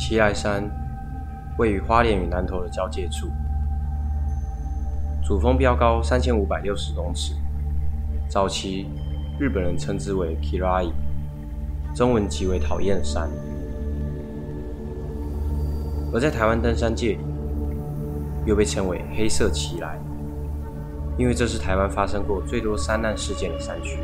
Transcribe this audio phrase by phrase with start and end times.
[0.00, 0.64] 奇来山
[1.58, 3.28] 位于花莲与南投的交界处，
[5.22, 7.34] 主峰标高三千五百六十公尺，
[8.26, 8.88] 早期
[9.38, 10.90] 日本人称之为 Kirai，
[11.94, 13.28] 中文即为讨厌山。
[16.14, 17.18] 而在台湾登山界里，
[18.46, 19.98] 又被称为黑色奇来，
[21.18, 23.98] 因为这是台湾发生过最多山难事件的山区。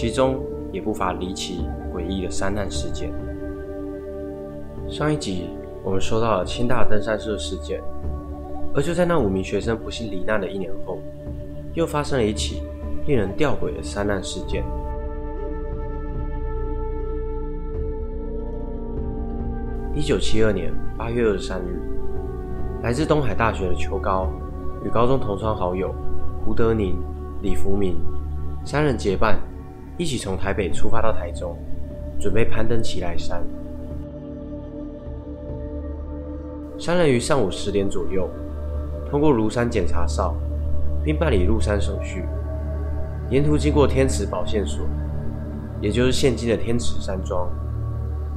[0.00, 0.40] 其中
[0.72, 3.12] 也不乏离奇诡异的山难事件。
[4.88, 5.50] 上一集
[5.84, 7.82] 我们说到了清大登山社事件，
[8.74, 10.96] 而就在那五名学生不幸罹难的一年后，
[11.74, 12.62] 又发生了一起
[13.06, 14.64] 令人吊诡的山难事件。
[19.94, 21.78] 一九七二年八月二十三日，
[22.82, 24.32] 来自东海大学的邱高
[24.82, 25.94] 与高中同窗好友
[26.42, 26.96] 胡德宁、
[27.42, 27.98] 李福明
[28.64, 29.38] 三人结伴。
[30.00, 31.54] 一起从台北出发到台中，
[32.18, 33.44] 准备攀登奇来山。
[36.78, 38.26] 三人于上午十点左右，
[39.10, 40.34] 通过庐山检查哨，
[41.04, 42.24] 并办理入山手续。
[43.28, 44.86] 沿途经过天池保线所，
[45.82, 47.46] 也就是现今的天池山庄。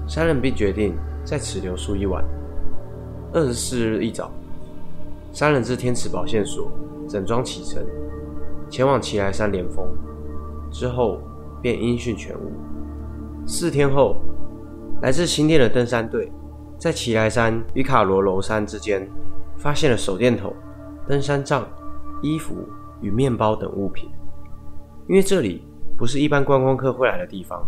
[0.05, 2.21] 三人并决定在此留宿一晚。
[3.31, 4.29] 二十四日一早，
[5.31, 6.69] 三人至天池保线所
[7.07, 7.81] 整装启程，
[8.69, 9.87] 前往奇来山连峰。
[10.69, 11.21] 之后。
[11.63, 12.51] 便音讯全无。
[13.47, 14.17] 四天后，
[15.01, 16.29] 来自新店的登山队
[16.77, 19.09] 在奇来山与卡罗楼山之间
[19.57, 20.53] 发现了手电筒、
[21.07, 21.65] 登山杖、
[22.21, 22.53] 衣服
[23.01, 24.09] 与面包等物品。
[25.07, 25.65] 因为这里
[25.97, 27.65] 不是一般观光客会来的地方，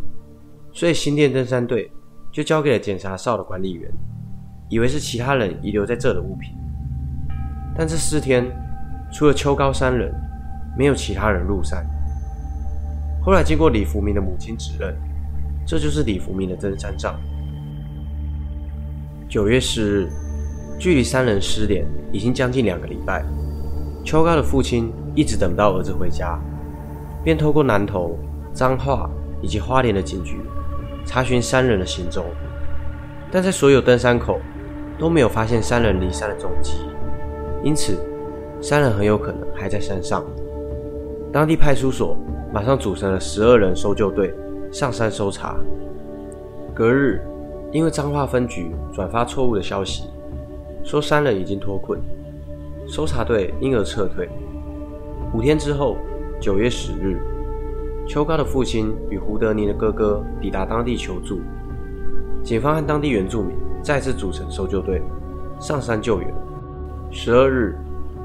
[0.74, 1.90] 所以新店登山队
[2.34, 3.90] 就交给了检查哨的管理员，
[4.70, 6.54] 以为是其他人遗留在这的物品。
[7.78, 8.46] 但这四天，
[9.12, 10.14] 除了秋高三人，
[10.78, 11.86] 没有其他人入山。
[13.26, 14.96] 后来经过李福明的母亲指认，
[15.66, 17.20] 这就是李福明的登山杖。
[19.28, 20.10] 九月十日，
[20.78, 23.26] 距离三人失联已经将近两个礼拜，
[24.04, 26.40] 秋高的父亲一直等不到儿子回家，
[27.24, 28.16] 便透过南投、
[28.54, 29.10] 彰化
[29.42, 30.40] 以及花莲的警局
[31.04, 32.24] 查询三人的行踪，
[33.32, 34.40] 但在所有登山口
[35.00, 36.74] 都没有发现三人离山的踪迹，
[37.64, 37.98] 因此
[38.62, 40.24] 三人很有可能还在山上。
[41.34, 42.16] 当地派出所。
[42.56, 44.34] 马上组成了十二人搜救队
[44.72, 45.58] 上山搜查。
[46.74, 47.20] 隔日，
[47.74, 50.06] 因为彰化分局转发错误的消息，
[50.82, 52.00] 说三人已经脱困，
[52.88, 54.30] 搜查队因而撤退。
[55.34, 55.98] 五天之后，
[56.40, 57.20] 九月十日，
[58.08, 61.42] 邱高的父亲与胡德宁的哥哥抵达当地求助，
[62.42, 65.02] 警方和当地原住民再次组成搜救队
[65.60, 66.34] 上山救援。
[67.12, 67.76] 十二日，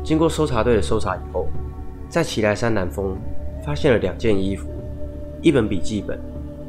[0.04, 1.48] 经过搜查队的搜查以后，
[2.08, 3.18] 在奇来山南峰。
[3.64, 4.68] 发现了两件衣服、
[5.42, 6.18] 一本笔记本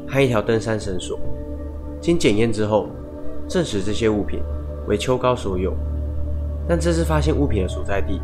[0.08, 1.20] 和一条登山绳索。
[2.00, 2.90] 经检验之后，
[3.48, 4.40] 证实这些物品
[4.88, 5.74] 为秋高所有。
[6.68, 8.22] 但这次发现物品的所在地，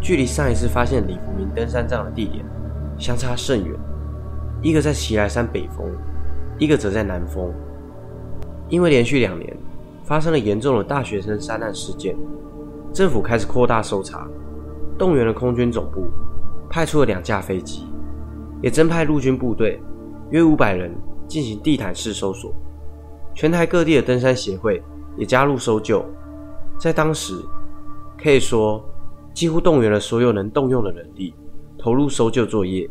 [0.00, 2.44] 距离上一次发现李福明登山杖的地点
[2.98, 3.74] 相差甚远。
[4.62, 5.86] 一个在奇来山北峰，
[6.58, 7.52] 一个则在南峰。
[8.68, 9.56] 因为连续两年
[10.04, 12.16] 发生了严重的大学生山难事件，
[12.92, 14.26] 政府开始扩大搜查，
[14.98, 16.06] 动员了空军总部。
[16.76, 17.86] 派出了两架飞机，
[18.60, 19.80] 也增派陆军部队
[20.28, 20.94] 约五百人
[21.26, 22.54] 进行地毯式搜索。
[23.34, 24.82] 全台各地的登山协会
[25.16, 26.04] 也加入搜救。
[26.78, 27.32] 在当时，
[28.22, 28.84] 可以说
[29.32, 31.34] 几乎动员了所有能动用的人力，
[31.78, 32.86] 投入搜救作业。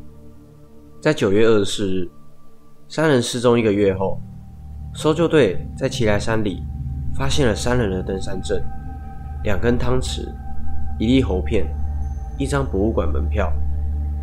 [1.00, 2.10] 在九月二十四日，
[2.88, 4.20] 三人失踪一个月后，
[4.96, 6.64] 搜救队在奇来山里
[7.16, 8.60] 发现了三人的登山证、
[9.44, 10.28] 两根汤匙、
[10.98, 11.68] 一粒喉片、
[12.40, 13.54] 一张博物馆门票。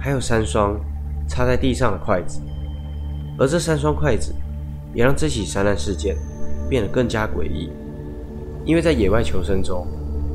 [0.03, 0.77] 还有三双
[1.29, 2.41] 插在地上的筷子，
[3.39, 4.35] 而这三双筷子
[4.93, 6.17] 也让这起山难事件
[6.69, 7.71] 变得更加诡异。
[8.65, 9.87] 因为在野外求生中，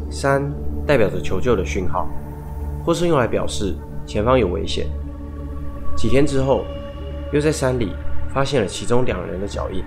[0.09, 0.41] 三
[0.85, 2.07] 代表着求救的讯号，
[2.86, 3.75] 或是用来表示
[4.06, 4.88] 前方有危险。
[5.97, 6.63] 几天之后，
[7.33, 7.91] 又在山里
[8.33, 9.83] 发现了其中两人的脚印。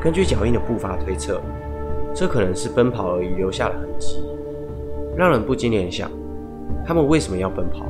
[0.00, 1.42] 根据脚印的步伐推测，
[2.14, 4.24] 这可能是奔跑而遗留下的痕迹，
[5.14, 6.10] 让人不禁联想：
[6.86, 7.84] 他们为什么要奔跑？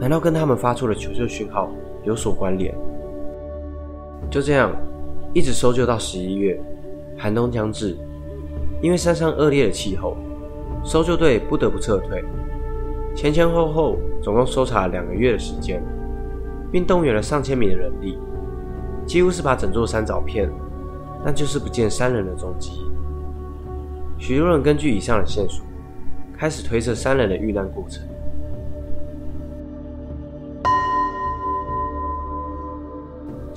[0.00, 1.70] 难道跟他们发出的求救讯号
[2.04, 2.74] 有所关联？
[4.30, 4.74] 就这样，
[5.34, 6.58] 一直搜救到十一月，
[7.18, 7.94] 寒冬将至，
[8.80, 10.16] 因为山上恶劣的气候，
[10.82, 12.24] 搜救队不得不撤退。
[13.14, 15.82] 前前后后总共搜查了两个月的时间，
[16.72, 18.18] 并动员了上千名的人力，
[19.04, 20.50] 几乎是把整座山找遍，
[21.22, 22.70] 但就是不见三人的踪迹。
[24.16, 25.62] 许多人根据以上的线索，
[26.38, 28.02] 开始推测三人的遇难过程。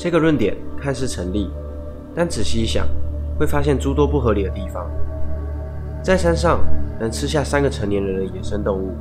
[0.03, 1.50] 这个论点看似成立，
[2.13, 2.85] 但仔细一想，
[3.39, 4.85] 会发现诸多不合理的地方。
[6.03, 6.59] 在山上
[7.00, 8.94] 能吃下三个成年人的野生动物，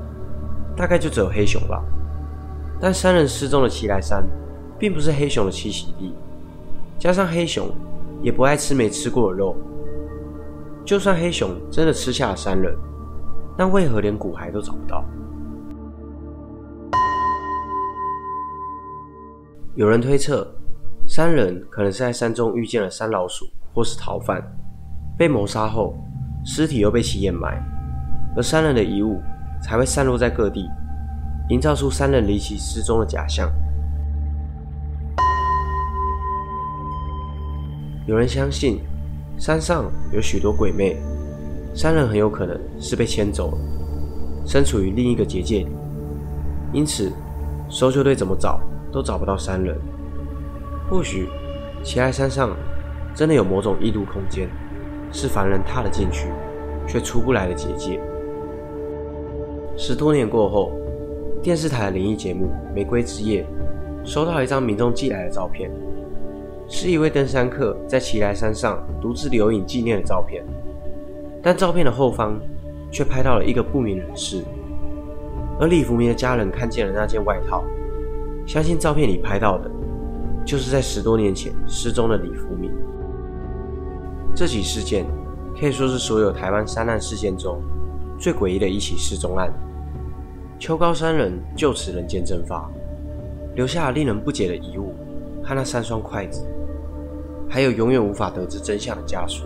[0.77, 1.83] 大概就只有黑熊吧。
[2.81, 4.25] 但三人失踪的奇来山，
[4.79, 6.15] 并不是黑熊的栖息地，
[7.01, 7.69] 加上黑熊
[8.23, 9.57] 也不爱吃没吃过的肉。
[10.85, 12.73] 就算黑熊真的吃下了三人，
[13.57, 15.05] 但为何连骨骸都找不到？
[19.75, 20.47] 有人推测，
[21.15, 24.43] 三人可能是在山中遇见了山老鼠或是逃犯，
[25.15, 25.95] 被谋杀后，
[26.43, 27.63] 尸体又被其掩埋，
[28.35, 29.21] 而三人的遗物
[29.63, 30.67] 才会散落在各地，
[31.51, 33.53] 营造出三人离奇失踪的假象。
[38.07, 38.81] 有人相信，
[39.37, 40.97] 山上有许多鬼魅，
[41.75, 43.59] 三人很有可能是被牵走了，
[44.47, 45.69] 身处于另一个结界里，
[46.73, 47.13] 因此
[47.69, 48.59] 搜救队怎么找？
[48.91, 49.79] 都找不到三人，
[50.93, 51.27] 或许
[51.83, 52.55] 奇来山上
[53.15, 54.47] 真的有某种异度空间，
[55.11, 56.29] 是凡人踏了进去
[56.87, 57.99] 却出不来的结界。
[59.75, 60.71] 十多年过后，
[61.43, 63.43] 电视台的灵异节目《玫瑰之夜》
[64.07, 65.71] 收到一张民众寄来的照片，
[66.69, 70.45] 是一位登山客在奇来山上独自留影纪念的照片，
[71.43, 72.39] 但照片的后方
[72.91, 74.45] 却拍到了一个不明人士，
[75.59, 77.65] 而李福明的家人看见了那件外套。
[78.45, 79.71] 相信照片里拍到的，
[80.45, 82.71] 就是在十多年前失踪的李福明。
[84.35, 85.07] 这起事件
[85.59, 87.61] 可以说是所有台湾山难事件中
[88.19, 89.53] 最诡异的一起失踪案。
[90.59, 92.71] 秋高山人就此人间蒸发，
[93.55, 94.95] 留下了令人不解的遗物
[95.43, 96.47] 和那三双筷子，
[97.49, 99.45] 还有永远无法得知真相的家属。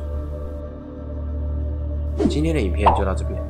[2.29, 3.43] 今天的影片就到这边，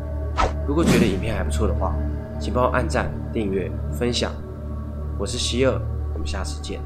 [0.67, 1.95] 如果觉得影片还不错的话，
[2.41, 4.33] 请帮我按赞、订阅、分享。
[5.19, 5.81] 我是希尔，
[6.15, 6.81] 我们下次见。